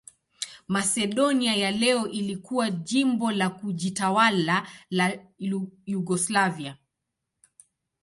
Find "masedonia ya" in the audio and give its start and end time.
0.67-1.71